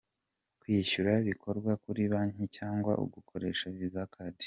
Kwishyura 0.61 1.11
bikorwa 1.27 1.71
kuri 1.83 2.01
banki 2.13 2.43
cyangwa 2.57 2.91
ugakoresha 3.03 3.65
Visa 3.77 4.05
Card. 4.13 4.37